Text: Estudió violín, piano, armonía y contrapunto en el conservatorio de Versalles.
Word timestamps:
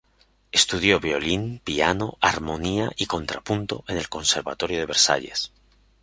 Estudió 0.51 0.99
violín, 0.99 1.61
piano, 1.63 2.17
armonía 2.21 2.89
y 2.97 3.05
contrapunto 3.05 3.83
en 3.87 3.97
el 3.99 4.09
conservatorio 4.09 4.79
de 4.79 4.87
Versalles. 4.87 5.51